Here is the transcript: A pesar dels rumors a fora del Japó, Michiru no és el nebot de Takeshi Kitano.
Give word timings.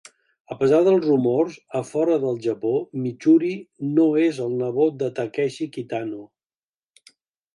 A 0.53 0.55
pesar 0.59 0.77
dels 0.85 1.03
rumors 1.07 1.57
a 1.79 1.81
fora 1.89 2.15
del 2.23 2.39
Japó, 2.45 2.71
Michiru 3.03 3.51
no 3.99 4.07
és 4.23 4.41
el 4.47 4.57
nebot 4.63 4.97
de 5.03 5.11
Takeshi 5.21 5.71
Kitano. 5.77 6.25